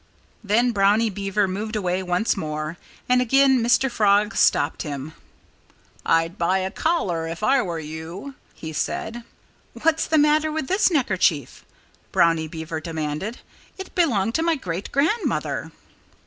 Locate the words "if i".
7.27-7.61